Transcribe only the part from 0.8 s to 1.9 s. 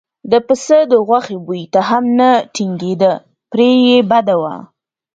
د غوښې بوی ته